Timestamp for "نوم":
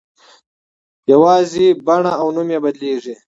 2.35-2.47